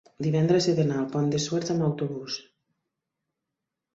[0.25, 2.39] divendres he d'anar al Pont de Suert amb autobús.